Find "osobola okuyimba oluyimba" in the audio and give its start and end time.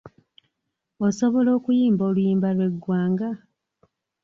1.07-2.49